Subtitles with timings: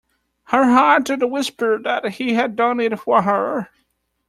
[0.45, 3.69] Her heart did whisper that he had done it for her.